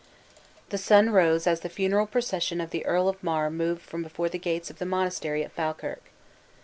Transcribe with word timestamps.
The 0.69 0.79
sun 0.79 1.11
rose 1.11 1.45
as 1.45 1.59
the 1.59 1.69
funeral 1.69 2.07
procession 2.07 2.59
of 2.59 2.71
the 2.71 2.83
Earl 2.87 3.07
of 3.07 3.23
Mar 3.23 3.51
moved 3.51 3.83
from 3.83 4.01
before 4.01 4.29
the 4.29 4.39
gates 4.39 4.71
of 4.71 4.79
the 4.79 4.85
monastery 4.87 5.43
at 5.45 5.51
Falkirk. 5.51 6.01